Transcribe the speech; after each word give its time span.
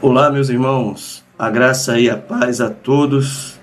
Olá, 0.00 0.30
meus 0.30 0.48
irmãos, 0.48 1.24
a 1.36 1.50
graça 1.50 1.98
e 1.98 2.08
a 2.08 2.16
paz 2.16 2.60
a 2.60 2.70
todos. 2.70 3.58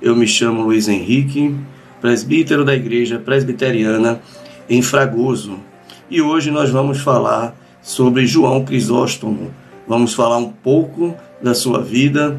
Eu 0.00 0.16
me 0.16 0.26
chamo 0.26 0.62
Luiz 0.62 0.88
Henrique, 0.88 1.54
presbítero 2.00 2.64
da 2.64 2.74
Igreja 2.74 3.18
Presbiteriana 3.18 4.18
em 4.66 4.80
Fragoso, 4.80 5.60
e 6.08 6.22
hoje 6.22 6.50
nós 6.50 6.70
vamos 6.70 7.02
falar 7.02 7.54
sobre 7.82 8.26
João 8.26 8.64
Crisóstomo. 8.64 9.52
Vamos 9.86 10.14
falar 10.14 10.38
um 10.38 10.48
pouco 10.48 11.14
da 11.42 11.52
sua 11.52 11.82
vida 11.82 12.34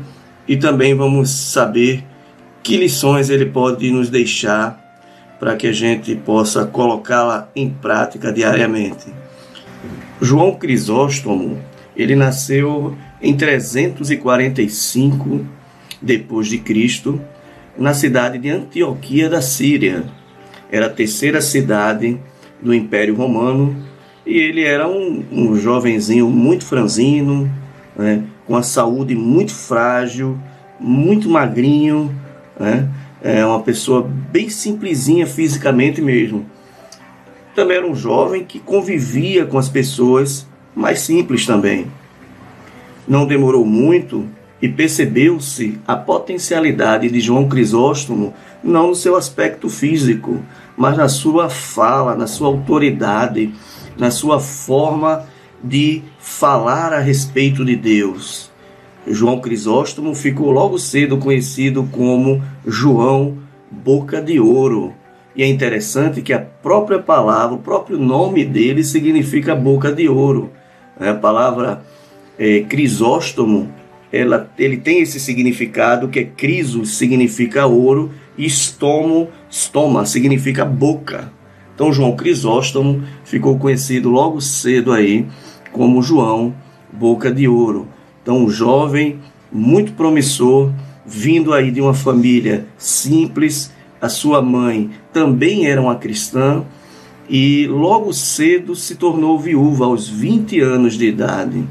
e 0.48 0.58
também 0.58 0.96
vamos 0.96 1.30
saber 1.30 2.04
que 2.64 2.78
lições 2.78 3.30
ele 3.30 3.46
pode 3.46 3.92
nos 3.92 4.10
deixar 4.10 4.84
para 5.40 5.56
que 5.56 5.68
a 5.68 5.72
gente 5.72 6.16
possa 6.16 6.66
colocá-la 6.66 7.48
em 7.56 7.70
prática 7.70 8.34
diariamente. 8.34 9.06
João 10.20 10.56
Crisóstomo, 10.56 11.60
ele 11.96 12.16
nasceu 12.16 12.98
em 13.22 13.36
345 13.36 15.46
depois 16.02 16.48
de 16.48 16.58
Cristo, 16.58 17.22
na 17.78 17.94
cidade 17.94 18.38
de 18.38 18.50
Antioquia 18.50 19.30
da 19.30 19.42
Síria. 19.42 20.04
Era 20.72 20.88
a 20.88 20.90
terceira 20.90 21.42
cidade 21.42 22.20
do 22.62 22.74
Império 22.74 23.16
Romano 23.16 23.76
e 24.26 24.38
ele 24.38 24.64
era 24.64 24.88
um, 24.88 25.24
um 25.32 25.56
jovenzinho 25.56 26.30
muito 26.30 26.66
franzino, 26.66 27.50
né, 27.96 28.24
com 28.46 28.56
a 28.56 28.64
saúde 28.64 29.16
muito 29.16 29.54
frágil, 29.54 30.38
muito 30.80 31.30
magrinho, 31.30 32.14
né, 32.60 32.90
é 33.22 33.46
uma 33.46 33.62
pessoa 33.62 34.10
bem 34.32 34.50
simplesinha 34.50 35.26
fisicamente 35.26 36.02
mesmo. 36.02 36.46
Também 37.56 37.78
era 37.78 37.88
um 37.88 37.96
jovem 37.96 38.44
que 38.44 38.60
convivia 38.60 39.46
com 39.46 39.58
as 39.58 39.70
pessoas 39.70 40.46
mais 40.76 41.00
simples 41.00 41.46
também. 41.46 41.88
Não 43.08 43.26
demorou 43.26 43.66
muito 43.66 44.28
e 44.62 44.68
percebeu-se 44.68 45.80
a 45.86 45.96
potencialidade 45.96 47.10
de 47.10 47.20
João 47.20 47.48
Crisóstomo 47.48 48.34
não 48.64 48.88
no 48.88 48.96
seu 48.96 49.16
aspecto 49.16 49.70
físico, 49.70 50.40
mas 50.76 50.98
na 50.98 51.08
sua 51.08 51.50
fala, 51.50 52.16
na 52.16 52.26
sua 52.26 52.48
autoridade, 52.48 53.54
na 53.98 54.10
sua 54.10 54.40
forma 54.40 55.26
de 55.64 56.02
falar 56.20 56.94
a 56.94 57.00
respeito 57.00 57.64
de 57.64 57.76
Deus. 57.76 58.52
João 59.08 59.40
Crisóstomo 59.40 60.16
ficou 60.16 60.50
logo 60.50 60.80
cedo 60.80 61.18
conhecido 61.18 61.88
como 61.92 62.42
João 62.66 63.38
Boca 63.70 64.22
de 64.22 64.40
Ouro. 64.40 64.94
E 65.36 65.44
é 65.44 65.48
interessante 65.48 66.22
que 66.22 66.34
a 66.34 66.40
própria 66.40 66.98
palavra, 66.98 67.56
o 67.56 67.60
próprio 67.60 68.00
nome 68.00 68.44
dele 68.46 68.84
significa 68.84 69.54
boca 69.54 69.92
de 69.92 70.08
ouro. 70.08 70.52
A 71.00 71.14
palavra 71.14 71.84
é, 72.38 72.62
Crisóstomo, 72.62 73.72
ela, 74.12 74.50
ele 74.58 74.78
tem 74.78 75.02
esse 75.02 75.20
significado 75.20 76.08
que 76.08 76.20
é 76.20 76.24
criso 76.24 76.86
significa 76.86 77.66
ouro 77.66 78.12
e 78.38 78.46
estomo, 78.46 79.30
estoma 79.50 80.06
significa 80.06 80.64
boca. 80.64 81.32
Então 81.74 81.92
João 81.92 82.16
Crisóstomo 82.16 83.04
ficou 83.26 83.58
conhecido 83.58 84.10
logo 84.10 84.40
cedo 84.40 84.94
aí 84.94 85.26
como 85.72 86.02
João 86.02 86.56
Boca 86.92 87.30
de 87.32 87.48
Ouro. 87.48 87.88
Então 88.24 88.46
um 88.46 88.50
jovem 88.50 89.20
muito 89.52 89.92
promissor, 89.94 90.72
vindo 91.06 91.54
aí 91.54 91.70
de 91.70 91.82
uma 91.82 91.94
família 91.94 92.66
simples, 92.78 93.72
a 94.02 94.08
sua 94.08 94.42
mãe 94.42 94.92
também 95.12 95.68
era 95.68 95.82
uma 95.82 95.96
cristã 95.96 96.64
e 97.30 97.68
logo 97.68 98.14
cedo 98.14 98.76
se 98.76 98.96
tornou 98.96 99.38
viúva 99.40 99.86
aos 99.86 100.08
20 100.08 100.60
anos 100.62 100.98
de 100.98 101.08
idade. 101.08 101.66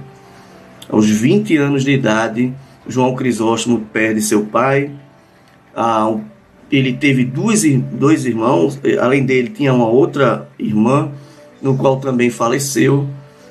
Aos 0.95 1.11
20 1.11 1.57
anos 1.57 1.83
de 1.83 1.91
idade, 1.91 2.55
João 2.87 3.17
Crisóstomo 3.17 3.81
perde 3.93 4.23
seu 4.23 4.45
pai. 4.45 4.93
Ah, 5.75 6.17
ele 6.71 6.93
teve 6.93 7.25
dois, 7.25 7.65
dois 7.91 8.25
irmãos, 8.25 8.79
além 9.01 9.27
dele 9.27 9.49
tinha 9.49 9.75
uma 9.75 9.89
outra 9.89 10.49
irmã, 10.57 11.11
no 11.61 11.77
qual 11.77 11.97
também 11.97 12.31
faleceu. 12.31 13.09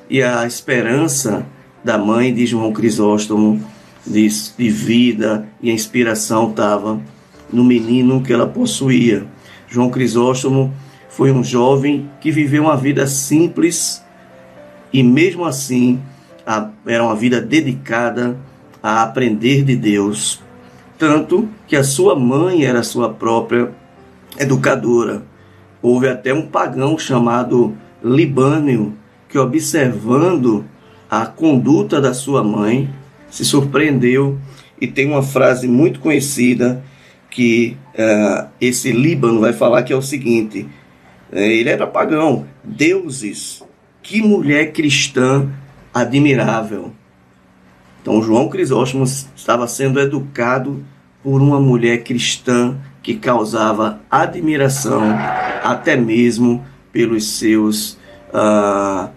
E 0.09 0.23
a 0.23 0.47
esperança 0.47 1.45
da 1.84 1.97
mãe 1.97 2.34
de 2.34 2.45
João 2.45 2.72
Crisóstomo 2.72 3.62
de, 4.07 4.25
de 4.57 4.69
vida 4.69 5.46
e 5.62 5.69
a 5.69 5.73
inspiração 5.73 6.50
estava 6.50 7.01
no 7.51 7.66
menino 7.66 8.23
que 8.23 8.31
ela 8.31 8.47
possuía. 8.47 9.25
João 9.67 9.90
Crisóstomo 9.90 10.73
foi 11.09 11.29
um 11.29 11.44
jovem 11.44 12.09
que 12.22 12.31
viveu 12.31 12.63
uma 12.63 12.78
vida 12.78 13.06
simples 13.06 14.01
e 14.94 15.03
mesmo 15.03 15.44
assim 15.44 16.00
a, 16.45 16.69
era 16.85 17.03
uma 17.03 17.15
vida 17.15 17.41
dedicada 17.41 18.37
a 18.81 19.03
aprender 19.03 19.63
de 19.63 19.75
Deus, 19.75 20.41
tanto 20.97 21.49
que 21.67 21.75
a 21.75 21.83
sua 21.83 22.15
mãe 22.15 22.65
era 22.65 22.83
sua 22.83 23.09
própria 23.09 23.71
educadora. 24.37 25.23
Houve 25.81 26.07
até 26.07 26.33
um 26.33 26.47
pagão 26.47 26.97
chamado 26.97 27.75
Libânio 28.03 28.93
que, 29.29 29.37
observando 29.37 30.65
a 31.09 31.25
conduta 31.25 32.01
da 32.01 32.13
sua 32.13 32.43
mãe, 32.43 32.89
se 33.29 33.43
surpreendeu 33.43 34.37
e 34.79 34.87
tem 34.87 35.07
uma 35.07 35.23
frase 35.23 35.67
muito 35.67 35.99
conhecida 35.99 36.83
que 37.29 37.77
uh, 37.95 38.47
esse 38.61 38.91
Líbano 38.91 39.39
vai 39.39 39.53
falar 39.53 39.83
que 39.83 39.91
é 39.91 39.95
o 39.95 40.01
seguinte: 40.01 40.67
uh, 41.31 41.37
ele 41.37 41.69
era 41.69 41.87
pagão, 41.87 42.45
deuses, 42.63 43.63
que 44.01 44.21
mulher 44.21 44.71
cristã 44.71 45.49
admirável. 45.93 46.91
Então, 48.01 48.21
João 48.21 48.49
Crisóstomo 48.49 49.03
estava 49.03 49.67
sendo 49.67 49.99
educado 49.99 50.83
por 51.23 51.41
uma 51.41 51.59
mulher 51.59 52.03
cristã 52.03 52.75
que 53.01 53.15
causava 53.15 54.01
admiração 54.09 55.03
até 55.63 55.95
mesmo 55.95 56.65
pelos 56.91 57.27
seus 57.37 57.93
uh, 58.33 59.09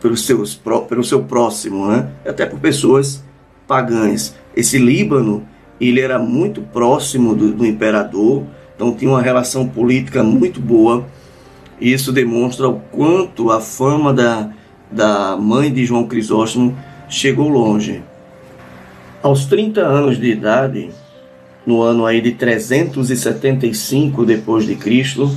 pelos 0.00 0.26
seus 0.26 0.54
pelo 0.88 1.02
seu 1.02 1.24
próximo, 1.24 1.86
né? 1.88 2.10
Até 2.26 2.44
por 2.44 2.60
pessoas 2.60 3.24
pagãs. 3.66 4.34
Esse 4.54 4.78
Líbano 4.78 5.46
ele 5.80 6.00
era 6.00 6.18
muito 6.18 6.60
próximo 6.60 7.34
do, 7.34 7.52
do 7.52 7.66
imperador, 7.66 8.44
então 8.74 8.94
tinha 8.94 9.10
uma 9.10 9.22
relação 9.22 9.66
política 9.66 10.22
muito 10.22 10.60
boa. 10.60 11.06
Isso 11.80 12.12
demonstra 12.12 12.68
o 12.68 12.80
quanto 12.92 13.50
a 13.50 13.60
fama 13.60 14.12
da 14.12 14.50
da 14.94 15.36
mãe 15.36 15.72
de 15.72 15.84
João 15.84 16.06
Crisóstomo 16.06 16.78
chegou 17.08 17.48
longe. 17.48 18.00
Aos 19.20 19.44
30 19.46 19.80
anos 19.80 20.20
de 20.20 20.30
idade, 20.30 20.90
no 21.66 21.82
ano 21.82 22.06
aí 22.06 22.20
de 22.20 22.30
375 22.30 24.24
depois 24.24 24.64
de 24.64 24.76
Cristo, 24.76 25.28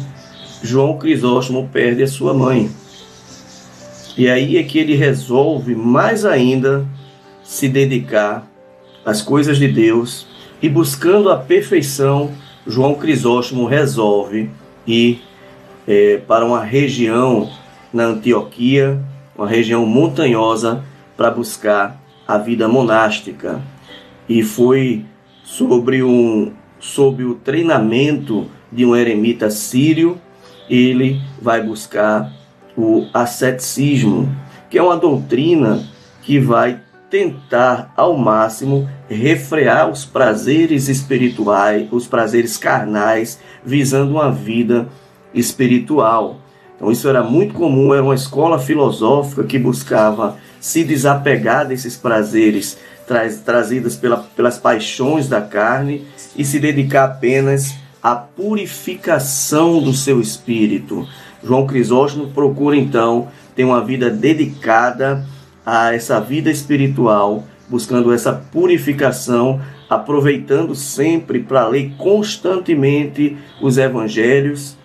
João 0.61 0.99
Crisóstomo 0.99 1.67
perde 1.73 2.03
a 2.03 2.07
sua 2.07 2.35
mãe. 2.35 2.69
E 4.15 4.29
aí 4.29 4.57
é 4.57 4.63
que 4.63 4.77
ele 4.77 4.93
resolve 4.93 5.73
mais 5.73 6.23
ainda 6.23 6.85
se 7.43 7.67
dedicar 7.67 8.47
às 9.03 9.23
coisas 9.23 9.57
de 9.57 9.67
Deus 9.67 10.27
e 10.61 10.69
buscando 10.69 11.31
a 11.31 11.37
perfeição, 11.37 12.29
João 12.67 12.93
Crisóstomo 12.93 13.65
resolve 13.65 14.51
ir 14.85 15.23
é, 15.87 16.17
para 16.27 16.45
uma 16.45 16.63
região 16.63 17.49
na 17.91 18.05
Antioquia 18.05 19.01
uma 19.37 19.47
região 19.47 19.85
montanhosa, 19.85 20.83
para 21.15 21.31
buscar 21.31 21.99
a 22.27 22.37
vida 22.37 22.67
monástica. 22.67 23.61
E 24.29 24.43
foi 24.43 25.05
sobre, 25.43 26.03
um, 26.03 26.51
sobre 26.79 27.23
o 27.23 27.35
treinamento 27.35 28.47
de 28.71 28.85
um 28.85 28.95
eremita 28.95 29.49
sírio, 29.49 30.19
ele 30.69 31.21
vai 31.41 31.63
buscar 31.63 32.31
o 32.77 33.07
asceticismo, 33.13 34.29
que 34.69 34.77
é 34.77 34.83
uma 34.83 34.97
doutrina 34.97 35.83
que 36.21 36.39
vai 36.39 36.81
tentar 37.09 37.91
ao 37.95 38.17
máximo 38.17 38.87
refrear 39.09 39.89
os 39.89 40.03
prazeres 40.03 40.89
espirituais, 40.89 41.87
os 41.89 42.05
prazeres 42.05 42.57
carnais, 42.57 43.39
visando 43.65 44.11
uma 44.11 44.29
vida 44.29 44.89
espiritual. 45.33 46.41
Então 46.77 46.91
isso 46.91 47.09
era 47.09 47.23
muito 47.23 47.55
comum, 47.55 47.93
era 47.93 48.03
uma 48.03 48.15
escola 48.15 48.59
filosófica 48.59 49.43
que 49.43 49.57
buscava 49.57 50.37
se 50.61 50.83
desapegar 50.83 51.67
desses 51.67 51.97
prazeres 51.97 52.77
tra 53.07 53.27
trazidos 53.29 53.95
pela, 53.95 54.17
pelas 54.17 54.57
paixões 54.57 55.27
da 55.27 55.41
carne 55.41 56.05
e 56.35 56.45
se 56.45 56.59
dedicar 56.59 57.05
apenas 57.05 57.75
à 58.01 58.15
purificação 58.15 59.81
do 59.81 59.93
seu 59.93 60.21
espírito. 60.21 61.07
João 61.43 61.65
Crisóstomo 61.65 62.27
procura 62.27 62.75
então 62.75 63.27
ter 63.55 63.63
uma 63.63 63.83
vida 63.83 64.09
dedicada 64.09 65.25
a 65.65 65.93
essa 65.93 66.19
vida 66.19 66.51
espiritual, 66.51 67.43
buscando 67.67 68.13
essa 68.13 68.33
purificação, 68.33 69.59
aproveitando 69.89 70.75
sempre 70.75 71.39
para 71.39 71.67
ler 71.67 71.93
constantemente 71.97 73.35
os 73.61 73.77
evangelhos 73.77 74.76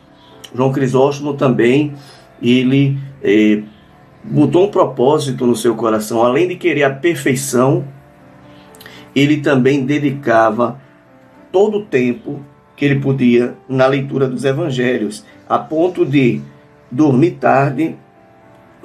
João 0.54 0.72
Crisóstomo 0.72 1.34
também, 1.34 1.94
ele 2.40 2.98
eh, 3.22 3.62
botou 4.24 4.66
um 4.66 4.70
propósito 4.70 5.46
no 5.46 5.56
seu 5.56 5.74
coração, 5.74 6.22
além 6.22 6.48
de 6.48 6.56
querer 6.56 6.84
a 6.84 6.90
perfeição, 6.90 7.84
ele 9.14 9.38
também 9.38 9.84
dedicava 9.84 10.80
todo 11.50 11.78
o 11.78 11.84
tempo 11.84 12.40
que 12.76 12.84
ele 12.84 13.00
podia 13.00 13.54
na 13.68 13.86
leitura 13.86 14.26
dos 14.26 14.44
evangelhos, 14.44 15.24
a 15.48 15.58
ponto 15.58 16.04
de 16.04 16.40
dormir 16.90 17.32
tarde 17.32 17.96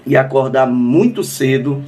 e 0.06 0.16
acordar 0.16 0.68
muito 0.68 1.24
cedo 1.24 1.84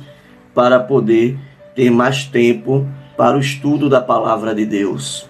para 0.53 0.79
poder 0.79 1.37
ter 1.75 1.89
mais 1.89 2.25
tempo 2.25 2.87
para 3.17 3.37
o 3.37 3.39
estudo 3.39 3.89
da 3.89 4.01
palavra 4.01 4.53
de 4.55 4.65
Deus. 4.65 5.29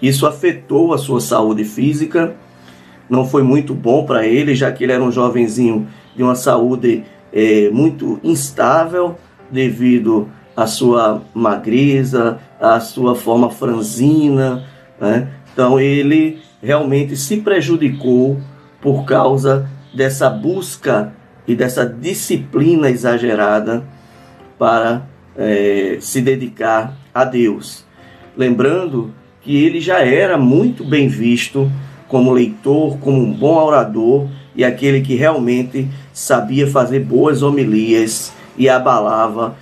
Isso 0.00 0.26
afetou 0.26 0.92
a 0.92 0.98
sua 0.98 1.20
saúde 1.20 1.64
física, 1.64 2.34
não 3.08 3.26
foi 3.26 3.42
muito 3.42 3.74
bom 3.74 4.04
para 4.04 4.26
ele, 4.26 4.54
já 4.54 4.70
que 4.72 4.84
ele 4.84 4.92
era 4.92 5.02
um 5.02 5.12
jovenzinho 5.12 5.86
de 6.14 6.22
uma 6.22 6.34
saúde 6.34 7.04
é, 7.32 7.70
muito 7.70 8.18
instável 8.22 9.16
devido 9.50 10.28
à 10.56 10.66
sua 10.66 11.22
magreza, 11.34 12.38
à 12.60 12.80
sua 12.80 13.14
forma 13.14 13.50
franzina. 13.50 14.64
Né? 15.00 15.28
Então 15.52 15.78
ele 15.78 16.40
realmente 16.62 17.16
se 17.16 17.38
prejudicou 17.38 18.40
por 18.80 19.04
causa 19.04 19.68
dessa 19.94 20.28
busca 20.28 21.12
e 21.46 21.54
dessa 21.54 21.86
disciplina 21.86 22.90
exagerada 22.90 23.84
para 24.58 25.06
é, 25.36 25.98
se 26.00 26.20
dedicar 26.20 26.96
a 27.14 27.24
Deus. 27.24 27.84
Lembrando 28.36 29.12
que 29.40 29.64
ele 29.64 29.80
já 29.80 30.00
era 30.00 30.36
muito 30.36 30.84
bem 30.84 31.08
visto 31.08 31.70
como 32.08 32.32
leitor, 32.32 32.98
como 32.98 33.20
um 33.20 33.32
bom 33.32 33.54
orador 33.54 34.28
e 34.54 34.64
aquele 34.64 35.00
que 35.00 35.14
realmente 35.14 35.88
sabia 36.12 36.66
fazer 36.66 37.00
boas 37.00 37.42
homilias 37.42 38.32
e 38.56 38.68
abalava 38.68 39.56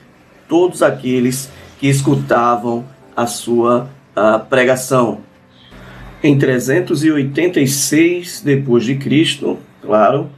todos 0.48 0.82
aqueles 0.82 1.50
que 1.78 1.88
escutavam 1.88 2.84
a 3.16 3.26
sua 3.26 3.88
a 4.14 4.38
pregação. 4.38 5.18
Em 6.22 6.38
386 6.38 8.42
depois 8.44 8.84
de 8.84 8.94
Cristo, 8.94 9.58
claro, 9.82 10.30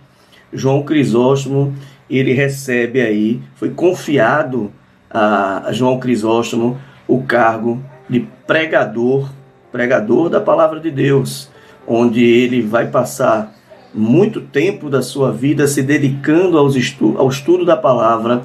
João 0.52 0.82
Crisóstomo 0.82 1.74
ele 2.08 2.32
recebe 2.32 3.00
aí, 3.00 3.40
foi 3.56 3.70
confiado 3.70 4.70
a 5.10 5.68
João 5.72 5.98
Crisóstomo 5.98 6.78
o 7.06 7.22
cargo 7.22 7.82
de 8.08 8.26
pregador, 8.46 9.30
pregador 9.70 10.28
da 10.28 10.40
palavra 10.40 10.80
de 10.80 10.90
Deus, 10.90 11.50
onde 11.86 12.24
ele 12.24 12.62
vai 12.62 12.88
passar 12.88 13.54
muito 13.94 14.40
tempo 14.40 14.90
da 14.90 15.00
sua 15.00 15.32
vida 15.32 15.66
se 15.66 15.82
dedicando 15.82 16.58
aos 16.58 16.76
estu 16.76 17.14
ao 17.16 17.28
estudo 17.28 17.64
da 17.64 17.76
palavra, 17.76 18.42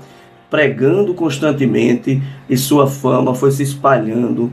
pregando 0.49 1.13
constantemente, 1.13 2.21
e 2.49 2.57
sua 2.57 2.87
fama 2.87 3.33
foi 3.33 3.51
se 3.51 3.63
espalhando 3.63 4.51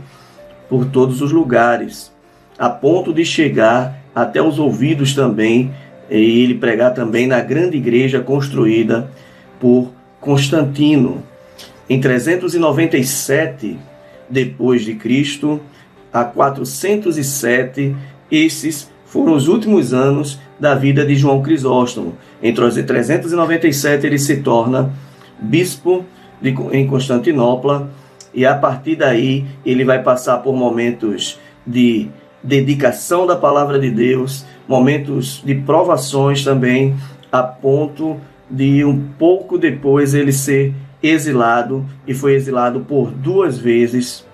por 0.68 0.86
todos 0.86 1.20
os 1.20 1.32
lugares, 1.32 2.12
a 2.58 2.68
ponto 2.68 3.12
de 3.12 3.24
chegar 3.24 3.98
até 4.14 4.42
os 4.42 4.58
ouvidos 4.58 5.14
também, 5.14 5.72
e 6.10 6.42
ele 6.42 6.54
pregar 6.54 6.94
também 6.94 7.26
na 7.26 7.40
grande 7.40 7.76
igreja 7.76 8.20
construída 8.20 9.10
por 9.60 9.92
Constantino. 10.20 11.22
Em 11.88 12.00
397 12.00 13.78
depois 14.28 14.84
de 14.84 14.94
Cristo 14.94 15.60
a 16.12 16.24
407, 16.24 17.94
esses 18.30 18.90
foram 19.04 19.34
os 19.34 19.48
últimos 19.48 19.94
anos 19.94 20.38
da 20.60 20.74
vida 20.74 21.04
de 21.04 21.16
João 21.16 21.42
Crisóstomo. 21.42 22.14
Em 22.42 22.52
397 22.52 24.06
ele 24.06 24.18
se 24.18 24.38
torna 24.38 24.92
bispo 25.40 26.04
de, 26.40 26.50
em 26.72 26.86
Constantinopla 26.86 27.90
e 28.34 28.44
a 28.44 28.54
partir 28.54 28.96
daí 28.96 29.46
ele 29.64 29.84
vai 29.84 30.02
passar 30.02 30.38
por 30.38 30.54
momentos 30.54 31.38
de 31.66 32.08
dedicação 32.42 33.26
da 33.26 33.36
palavra 33.36 33.78
de 33.78 33.90
Deus, 33.90 34.44
momentos 34.66 35.42
de 35.44 35.54
provações 35.54 36.44
também, 36.44 36.94
a 37.32 37.42
ponto 37.42 38.16
de 38.50 38.84
um 38.84 39.08
pouco 39.18 39.58
depois 39.58 40.14
ele 40.14 40.32
ser 40.32 40.74
exilado 41.02 41.84
e 42.06 42.14
foi 42.14 42.34
exilado 42.34 42.80
por 42.80 43.10
duas 43.10 43.58
vezes, 43.58 44.26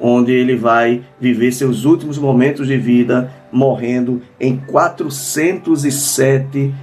onde 0.00 0.32
ele 0.32 0.56
vai 0.56 1.02
viver 1.20 1.52
seus 1.52 1.84
últimos 1.84 2.18
momentos 2.18 2.66
de 2.66 2.78
vida 2.78 3.30
morrendo 3.52 4.22
em 4.40 4.56
407 4.56 6.74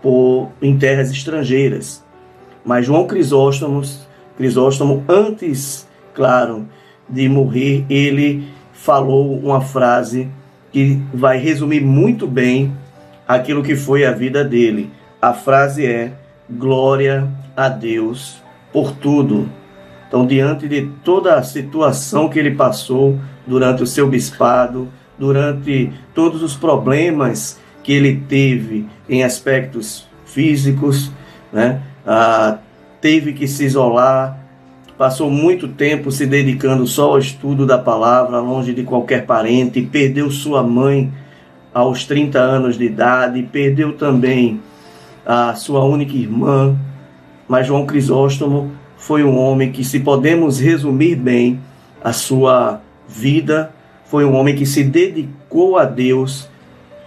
por, 0.00 0.50
em 0.62 0.78
terras 0.78 1.10
estrangeiras. 1.10 2.04
Mas 2.64 2.86
João 2.86 3.06
Crisóstomo, 3.06 3.82
Crisóstomo, 4.36 5.04
antes, 5.08 5.88
claro, 6.14 6.66
de 7.08 7.28
morrer, 7.28 7.84
ele 7.90 8.48
falou 8.72 9.36
uma 9.38 9.60
frase 9.60 10.28
que 10.70 11.00
vai 11.12 11.38
resumir 11.38 11.80
muito 11.80 12.26
bem 12.26 12.72
aquilo 13.26 13.62
que 13.62 13.76
foi 13.76 14.04
a 14.04 14.12
vida 14.12 14.44
dele. 14.44 14.90
A 15.20 15.32
frase 15.32 15.86
é: 15.86 16.12
Glória 16.50 17.28
a 17.56 17.68
Deus 17.68 18.42
por 18.72 18.92
tudo. 18.92 19.48
Então, 20.14 20.24
diante 20.24 20.68
de 20.68 20.82
toda 21.02 21.34
a 21.34 21.42
situação 21.42 22.28
que 22.28 22.38
ele 22.38 22.52
passou 22.52 23.18
durante 23.44 23.82
o 23.82 23.86
seu 23.86 24.06
bispado, 24.06 24.86
durante 25.18 25.90
todos 26.14 26.40
os 26.40 26.54
problemas 26.54 27.58
que 27.82 27.92
ele 27.92 28.22
teve 28.28 28.86
em 29.08 29.24
aspectos 29.24 30.06
físicos, 30.24 31.10
né? 31.52 31.80
Ah, 32.06 32.58
teve 33.00 33.32
que 33.32 33.48
se 33.48 33.64
isolar, 33.64 34.38
passou 34.96 35.28
muito 35.28 35.66
tempo 35.66 36.12
se 36.12 36.26
dedicando 36.26 36.86
só 36.86 37.10
ao 37.10 37.18
estudo 37.18 37.66
da 37.66 37.76
palavra, 37.76 38.38
longe 38.38 38.72
de 38.72 38.84
qualquer 38.84 39.26
parente, 39.26 39.82
perdeu 39.82 40.30
sua 40.30 40.62
mãe 40.62 41.12
aos 41.74 42.04
30 42.04 42.38
anos 42.38 42.78
de 42.78 42.84
idade, 42.84 43.42
perdeu 43.50 43.94
também 43.94 44.60
a 45.26 45.56
sua 45.56 45.84
única 45.84 46.16
irmã, 46.16 46.78
mas 47.48 47.66
João 47.66 47.84
Crisóstomo 47.84 48.83
foi 49.04 49.22
um 49.22 49.38
homem 49.38 49.70
que, 49.70 49.84
se 49.84 50.00
podemos 50.00 50.58
resumir 50.58 51.14
bem 51.14 51.60
a 52.02 52.10
sua 52.10 52.80
vida, 53.06 53.70
foi 54.06 54.24
um 54.24 54.34
homem 54.34 54.56
que 54.56 54.64
se 54.64 54.82
dedicou 54.82 55.76
a 55.76 55.84
Deus, 55.84 56.48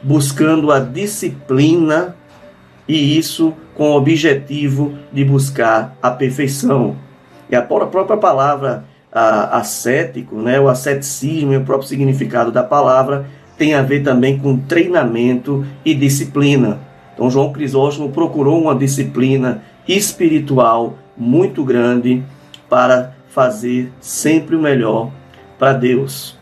buscando 0.03 0.71
a 0.71 0.79
disciplina 0.79 2.16
e 2.87 3.18
isso 3.18 3.51
com 3.73 3.89
o 3.89 3.95
objetivo 3.95 4.94
de 5.11 5.25
buscar 5.25 5.97
a 5.99 6.11
perfeição. 6.11 6.95
E 7.49 7.56
a 7.56 7.63
própria 7.63 8.16
palavra 8.16 8.85
a, 9.11 9.57
ascético, 9.57 10.35
né, 10.35 10.59
o 10.59 10.69
asceticismo 10.69 11.51
e 11.54 11.57
o 11.57 11.66
próprio 11.66 11.89
significado 11.89 12.51
da 12.51 12.63
palavra 12.63 13.25
tem 13.57 13.73
a 13.73 13.81
ver 13.81 14.04
também 14.04 14.37
com 14.37 14.56
treinamento 14.56 15.66
e 15.83 15.95
disciplina. 15.95 16.80
Então 17.16 17.27
João 17.27 17.51
Crisóstomo 17.51 18.11
procurou 18.11 18.61
uma 18.61 18.75
disciplina 18.75 19.63
espiritual 19.87 20.99
muito 21.18 21.64
grande 21.64 22.24
para 22.69 23.16
fazer 23.30 23.92
sempre 24.00 24.56
o 24.56 24.62
melhor 24.62 25.12
para 25.57 25.74
Deus. 25.74 26.38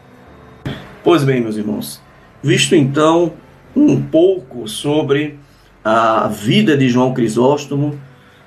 Pois 1.03 1.23
bem, 1.23 1.41
meus 1.41 1.55
irmãos, 1.55 2.01
visto 2.41 2.75
então 2.75 3.33
um 3.75 4.01
pouco 4.01 4.67
sobre 4.67 5.39
a 5.83 6.27
vida 6.27 6.75
de 6.75 6.89
João 6.89 7.13
Crisóstomo, 7.13 7.99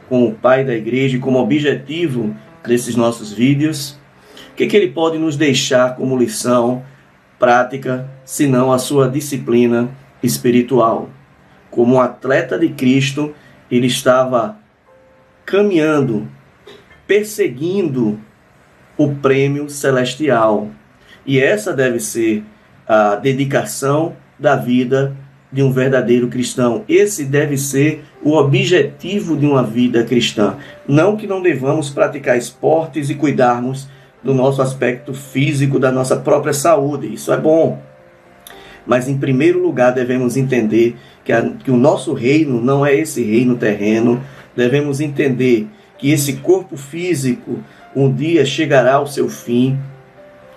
com 0.08 0.26
o 0.26 0.35
pai 0.35 0.64
da 0.64 0.75
igreja, 0.75 1.18
como 1.18 1.38
objetivo 1.38 2.35
desses 2.66 2.97
nossos 2.97 3.32
vídeos, 3.32 3.99
o 4.50 4.54
que, 4.56 4.66
que 4.66 4.76
ele 4.76 4.88
pode 4.88 5.18
nos 5.18 5.37
deixar 5.37 5.94
como 5.94 6.16
lição 6.16 6.82
prática, 7.38 8.11
senão 8.25 8.73
a 8.73 8.78
sua 8.78 9.08
disciplina 9.08 9.88
espiritual? 10.23 11.11
Como 11.70 11.94
um 11.94 12.00
atleta 12.00 12.58
de 12.58 12.70
Cristo, 12.70 13.32
ele 13.70 13.87
estava 13.87 14.56
caminhando, 15.48 16.28
perseguindo 17.06 18.20
o 18.98 19.14
prêmio 19.14 19.70
celestial. 19.70 20.68
E 21.24 21.40
essa 21.40 21.72
deve 21.72 22.00
ser 22.00 22.44
a 22.86 23.14
dedicação 23.14 24.14
da 24.38 24.56
vida 24.56 25.16
de 25.50 25.62
um 25.62 25.72
verdadeiro 25.72 26.28
cristão. 26.28 26.84
Esse 26.86 27.24
deve 27.24 27.56
ser 27.56 28.04
o 28.22 28.34
objetivo 28.34 29.38
de 29.38 29.46
uma 29.46 29.62
vida 29.62 30.04
cristã. 30.04 30.56
Não 30.86 31.16
que 31.16 31.26
não 31.26 31.40
devamos 31.40 31.88
praticar 31.88 32.36
esportes 32.36 33.08
e 33.08 33.14
cuidarmos 33.14 33.88
do 34.22 34.34
nosso 34.34 34.60
aspecto 34.60 35.14
físico, 35.14 35.78
da 35.78 35.90
nossa 35.90 36.16
própria 36.16 36.52
saúde. 36.52 37.14
Isso 37.14 37.32
é 37.32 37.38
bom. 37.38 37.80
Mas, 38.86 39.08
em 39.08 39.16
primeiro 39.16 39.62
lugar, 39.62 39.92
devemos 39.92 40.36
entender 40.36 40.96
que, 41.24 41.32
a, 41.32 41.42
que 41.42 41.70
o 41.70 41.76
nosso 41.76 42.12
reino 42.12 42.60
não 42.60 42.84
é 42.84 42.94
esse 42.94 43.22
reino 43.22 43.56
terreno 43.56 44.22
devemos 44.58 45.00
entender 45.00 45.68
que 45.96 46.10
esse 46.10 46.34
corpo 46.34 46.76
físico 46.76 47.60
um 47.94 48.12
dia 48.12 48.44
chegará 48.44 48.94
ao 48.94 49.06
seu 49.06 49.28
fim, 49.28 49.78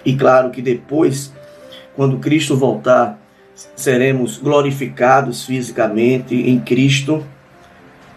e 0.04 0.16
claro 0.16 0.50
que 0.50 0.62
depois, 0.62 1.32
quando 1.96 2.18
Cristo 2.18 2.58
voltar, 2.58 3.22
seremos 3.76 4.40
glorificados 4.40 5.46
fisicamente 5.46 6.36
em 6.36 6.60
Cristo. 6.60 7.24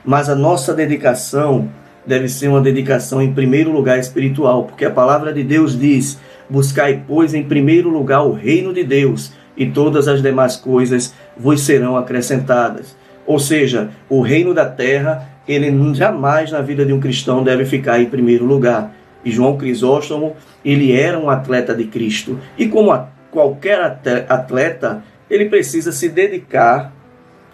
mas 0.07 0.29
a 0.29 0.35
nossa 0.35 0.75
dedicação 0.75 1.71
deve 2.07 2.29
ser 2.29 2.49
uma 2.49 2.61
dedicação 2.61 3.23
em 3.23 3.33
primeiro 3.33 3.71
lugar 3.71 3.99
espiritual, 3.99 4.65
porque 4.65 4.85
a 4.85 4.91
palavra 4.91 5.33
de 5.33 5.43
Deus 5.43 5.79
diz: 5.79 6.19
Buscai, 6.49 7.03
pois, 7.07 7.33
em 7.35 7.43
primeiro 7.43 7.91
lugar 7.91 8.23
o 8.23 8.33
reino 8.33 8.73
de 8.73 8.85
Deus, 8.85 9.33
e 9.57 9.67
todas 9.67 10.09
as 10.09 10.23
demais 10.23 10.57
coisas 10.57 11.15
vos 11.37 11.61
serão 11.61 11.97
acrescentadas. 11.97 12.97
Ou 13.27 13.39
seja, 13.39 13.91
o 14.09 14.21
reino 14.21 14.53
da 14.53 14.67
terra, 14.67 15.34
ele 15.47 15.95
jamais 15.95 16.51
na 16.51 16.61
vida 16.61 16.85
de 16.85 16.93
um 16.93 17.01
cristão 17.01 17.43
deve 17.43 17.65
ficar 17.65 18.01
em 18.01 18.07
primeiro 18.07 18.45
lugar. 18.45 18.95
E 19.25 19.31
João 19.31 19.57
Crisóstomo, 19.57 20.37
ele 20.65 20.93
era 20.93 21.19
um 21.19 21.31
atleta 21.31 21.75
de 21.75 21.85
Cristo. 21.85 22.39
E 22.59 22.69
como 22.69 23.09
qualquer 23.31 23.99
atleta, 24.29 25.03
ele 25.31 25.47
precisa 25.47 25.93
se 25.93 26.09
dedicar 26.09 26.93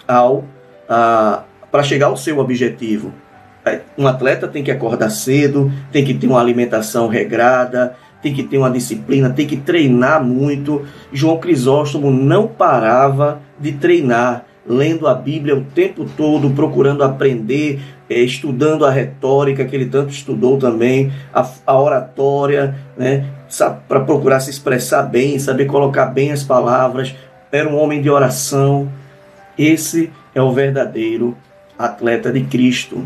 ao 0.06 0.44
para 1.70 1.82
chegar 1.84 2.06
ao 2.06 2.16
seu 2.16 2.38
objetivo. 2.38 3.12
Um 3.96 4.06
atleta 4.08 4.48
tem 4.48 4.64
que 4.64 4.70
acordar 4.70 5.10
cedo, 5.10 5.70
tem 5.92 6.04
que 6.04 6.14
ter 6.14 6.26
uma 6.26 6.40
alimentação 6.40 7.06
regrada, 7.06 7.94
tem 8.20 8.34
que 8.34 8.42
ter 8.42 8.58
uma 8.58 8.70
disciplina, 8.70 9.30
tem 9.30 9.46
que 9.46 9.56
treinar 9.56 10.24
muito. 10.24 10.84
João 11.12 11.38
Crisóstomo 11.38 12.10
não 12.10 12.48
parava 12.48 13.40
de 13.58 13.72
treinar, 13.72 14.44
lendo 14.70 15.08
a 15.08 15.14
Bíblia 15.14 15.56
o 15.56 15.64
tempo 15.64 16.06
todo, 16.16 16.50
procurando 16.50 17.02
aprender, 17.02 17.80
é, 18.08 18.20
estudando 18.20 18.86
a 18.86 18.90
retórica, 18.90 19.64
que 19.64 19.74
ele 19.74 19.86
tanto 19.86 20.10
estudou 20.10 20.58
também, 20.58 21.12
a, 21.34 21.46
a 21.66 21.80
oratória, 21.80 22.76
né, 22.96 23.26
para 23.88 24.00
procurar 24.00 24.38
se 24.38 24.48
expressar 24.48 25.02
bem, 25.02 25.40
saber 25.40 25.66
colocar 25.66 26.06
bem 26.06 26.30
as 26.30 26.44
palavras. 26.44 27.14
Era 27.50 27.68
um 27.68 27.76
homem 27.76 28.00
de 28.00 28.08
oração. 28.08 28.88
Esse 29.58 30.08
é 30.32 30.40
o 30.40 30.52
verdadeiro 30.52 31.36
atleta 31.76 32.32
de 32.32 32.44
Cristo. 32.44 33.04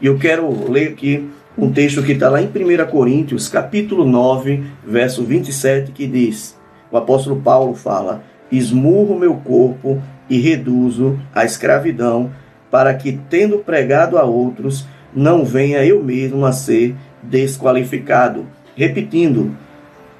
E 0.00 0.06
eu 0.06 0.18
quero 0.18 0.68
ler 0.68 0.88
aqui 0.88 1.30
um 1.56 1.70
texto 1.70 2.02
que 2.02 2.12
está 2.12 2.28
lá 2.28 2.42
em 2.42 2.46
1 2.46 2.86
Coríntios, 2.90 3.48
capítulo 3.48 4.04
9, 4.04 4.64
verso 4.84 5.22
27, 5.22 5.92
que 5.92 6.08
diz: 6.08 6.58
o 6.90 6.96
apóstolo 6.96 7.40
Paulo 7.40 7.74
fala: 7.74 8.22
Esmurro 8.50 9.18
meu 9.18 9.34
corpo 9.34 10.02
e 10.28 10.38
reduzo 10.38 11.18
a 11.34 11.44
escravidão, 11.44 12.30
para 12.70 12.94
que, 12.94 13.18
tendo 13.30 13.58
pregado 13.58 14.18
a 14.18 14.24
outros, 14.24 14.86
não 15.14 15.44
venha 15.44 15.84
eu 15.84 16.02
mesmo 16.02 16.44
a 16.44 16.52
ser 16.52 16.94
desqualificado. 17.22 18.46
Repetindo, 18.76 19.56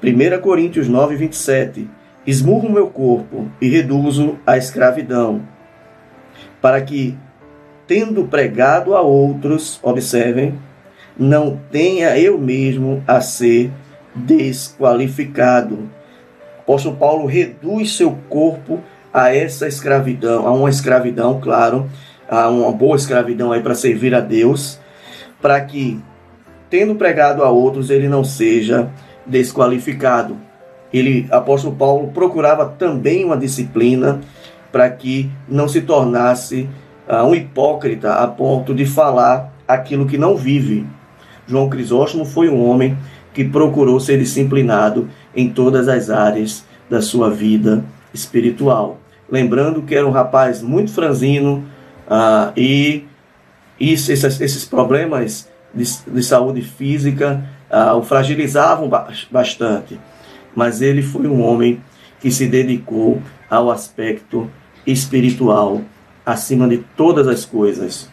1 0.03 0.41
Coríntios 0.41 0.87
9, 0.87 1.15
27. 1.15 1.89
Esmurro 2.25 2.71
meu 2.71 2.87
corpo 2.87 3.47
e 3.61 3.67
reduzo 3.67 4.37
a 4.45 4.57
escravidão, 4.57 5.41
para 6.61 6.81
que, 6.81 7.17
tendo 7.87 8.25
pregado 8.25 8.95
a 8.95 9.01
outros, 9.01 9.79
observem, 9.81 10.55
não 11.17 11.59
tenha 11.71 12.17
eu 12.17 12.37
mesmo 12.37 13.03
a 13.07 13.19
ser 13.19 13.71
desqualificado. 14.13 15.89
Apóstolo 16.69 16.97
Paulo 16.97 17.25
reduz 17.25 17.95
seu 17.95 18.15
corpo 18.29 18.79
a 19.11 19.33
essa 19.33 19.67
escravidão, 19.67 20.45
a 20.45 20.53
uma 20.53 20.69
escravidão, 20.69 21.41
claro, 21.41 21.89
a 22.29 22.47
uma 22.47 22.71
boa 22.71 22.95
escravidão 22.95 23.51
aí 23.51 23.59
para 23.59 23.73
servir 23.73 24.13
a 24.13 24.19
Deus, 24.19 24.79
para 25.41 25.59
que, 25.61 25.99
tendo 26.69 26.93
pregado 26.93 27.43
a 27.43 27.49
outros, 27.49 27.89
ele 27.89 28.07
não 28.07 28.23
seja 28.23 28.87
desqualificado. 29.25 30.37
Ele, 30.93 31.27
apóstolo 31.31 31.75
Paulo, 31.75 32.11
procurava 32.13 32.67
também 32.67 33.25
uma 33.25 33.35
disciplina 33.35 34.21
para 34.71 34.87
que 34.91 35.27
não 35.47 35.67
se 35.67 35.81
tornasse 35.81 36.69
uh, 37.09 37.23
um 37.23 37.33
hipócrita 37.33 38.13
a 38.13 38.27
ponto 38.27 38.75
de 38.75 38.85
falar 38.85 39.51
aquilo 39.67 40.05
que 40.05 40.19
não 40.19 40.37
vive. 40.37 40.85
João 41.47 41.67
Crisóstomo 41.67 42.25
foi 42.25 42.47
um 42.47 42.63
homem 42.63 42.95
que 43.33 43.43
procurou 43.43 43.99
ser 43.99 44.19
disciplinado 44.19 45.09
em 45.35 45.49
todas 45.49 45.87
as 45.87 46.09
áreas 46.09 46.65
da 46.89 47.01
sua 47.01 47.29
vida 47.29 47.83
espiritual. 48.13 48.99
Lembrando 49.29 49.83
que 49.83 49.93
era 49.95 50.07
um 50.07 50.11
rapaz 50.11 50.61
muito 50.61 50.91
franzino 50.91 51.63
uh, 52.07 52.51
e 52.57 53.05
isso, 53.79 54.11
esses, 54.11 54.41
esses 54.41 54.65
problemas 54.65 55.49
de, 55.73 55.83
de, 56.07 56.23
saúde 56.23 56.61
física 56.61 57.43
uh, 57.69 57.95
o 57.95 58.01
fragilizavam 58.01 58.89
bastante. 59.31 59.99
Mas 60.55 60.81
ele 60.81 61.01
foi 61.01 61.27
um 61.27 61.41
homem 61.41 61.81
que 62.19 62.31
se 62.31 62.47
dedicou 62.47 63.21
ao 63.49 63.71
aspecto 63.71 64.49
espiritual 64.85 65.81
acima 66.25 66.67
de 66.67 66.79
todas 66.97 67.27
as 67.27 67.45
coisas. 67.45 68.09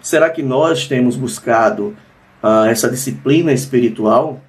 Será 0.00 0.30
que 0.30 0.42
nós 0.42 0.86
temos 0.86 1.16
buscado 1.16 1.94
uh, 2.42 2.64
essa 2.66 2.88
disciplina 2.88 3.52
espiritual? 3.52 4.40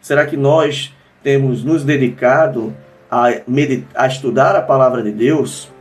Será 0.00 0.26
que 0.26 0.36
nós 0.36 0.93
temos 1.24 1.64
nos 1.64 1.82
dedicado 1.82 2.72
a, 3.10 3.28
a 3.94 4.06
estudar 4.06 4.54
a 4.54 4.60
palavra 4.60 5.02
de 5.02 5.10
Deus, 5.10 5.72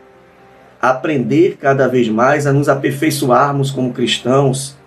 a 0.81 0.89
aprender 0.91 1.57
cada 1.59 1.88
vez 1.88 2.07
mais, 2.07 2.47
a 2.47 2.53
nos 2.53 2.69
aperfeiçoarmos 2.69 3.69
como 3.69 3.93
cristãos, 3.93 4.77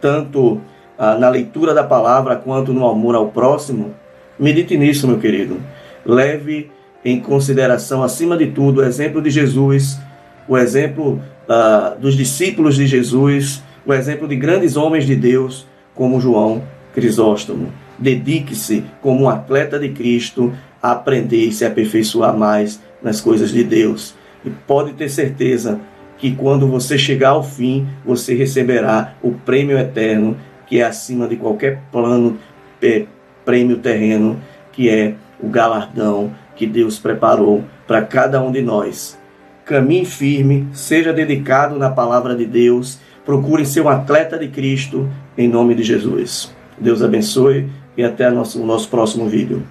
tanto 0.00 0.60
uh, 0.98 1.18
na 1.18 1.30
leitura 1.30 1.72
da 1.72 1.82
palavra 1.82 2.36
quanto 2.36 2.74
no 2.74 2.86
amor 2.86 3.14
ao 3.14 3.28
próximo? 3.28 3.94
Medite 4.38 4.76
nisso, 4.76 5.08
meu 5.08 5.18
querido. 5.18 5.58
Leve 6.04 6.70
em 7.02 7.18
consideração, 7.18 8.02
acima 8.02 8.36
de 8.36 8.48
tudo, 8.48 8.80
o 8.80 8.84
exemplo 8.84 9.22
de 9.22 9.30
Jesus, 9.30 9.98
o 10.46 10.58
exemplo 10.58 11.22
uh, 11.48 11.98
dos 11.98 12.14
discípulos 12.14 12.76
de 12.76 12.86
Jesus, 12.86 13.62
o 13.86 13.94
exemplo 13.94 14.28
de 14.28 14.36
grandes 14.36 14.76
homens 14.76 15.06
de 15.06 15.16
Deus 15.16 15.66
como 15.94 16.20
João 16.20 16.62
Crisóstomo. 16.92 17.83
Dedique-se 17.98 18.84
como 19.00 19.24
um 19.24 19.28
atleta 19.28 19.78
de 19.78 19.90
Cristo 19.90 20.52
a 20.82 20.92
aprender 20.92 21.46
e 21.46 21.52
se 21.52 21.64
aperfeiçoar 21.64 22.36
mais 22.36 22.80
nas 23.02 23.20
coisas 23.20 23.50
de 23.50 23.64
Deus. 23.64 24.14
E 24.44 24.50
pode 24.50 24.92
ter 24.92 25.08
certeza 25.08 25.80
que 26.18 26.34
quando 26.34 26.66
você 26.66 26.98
chegar 26.98 27.30
ao 27.30 27.42
fim, 27.42 27.86
você 28.04 28.34
receberá 28.34 29.14
o 29.22 29.32
prêmio 29.32 29.78
eterno, 29.78 30.36
que 30.66 30.80
é 30.80 30.84
acima 30.84 31.26
de 31.26 31.36
qualquer 31.36 31.80
plano, 31.90 32.38
é, 32.82 33.06
prêmio 33.44 33.78
terreno, 33.78 34.40
que 34.72 34.88
é 34.88 35.14
o 35.40 35.48
galardão 35.48 36.32
que 36.56 36.66
Deus 36.66 36.98
preparou 36.98 37.64
para 37.86 38.02
cada 38.02 38.42
um 38.42 38.52
de 38.52 38.62
nós. 38.62 39.18
Caminhe 39.64 40.04
firme, 40.04 40.68
seja 40.72 41.12
dedicado 41.12 41.78
na 41.78 41.90
palavra 41.90 42.34
de 42.34 42.44
Deus 42.44 42.98
Procure 43.24 43.64
ser 43.64 43.80
um 43.80 43.88
atleta 43.88 44.38
de 44.38 44.48
Cristo 44.48 45.08
em 45.36 45.48
nome 45.48 45.74
de 45.74 45.82
Jesus. 45.82 46.54
Deus 46.78 47.02
abençoe 47.02 47.70
e 47.96 48.02
até 48.04 48.30
o 48.30 48.34
nosso 48.34 48.88
próximo 48.88 49.28
vídeo. 49.28 49.62